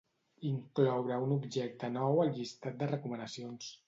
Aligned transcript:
Incloure 0.51 1.19
un 1.25 1.35
objecte 1.35 1.89
nou 1.97 2.21
al 2.23 2.31
llistat 2.39 2.81
de 2.81 2.89
recomanacions. 2.93 3.69